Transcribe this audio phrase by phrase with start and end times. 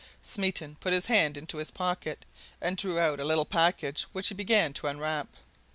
[0.23, 2.25] Smeaton put his hand into his pocket,
[2.59, 5.27] and drew out a little package which he began to unwrap.